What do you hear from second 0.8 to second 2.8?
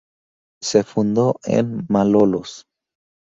fundó en Malolos.